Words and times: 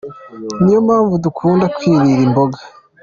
Niyo 0.61 0.79
mpamvu 0.87 1.13
dukunda 1.23 1.65
kwirira 1.75 2.21
imboga. 2.27 2.59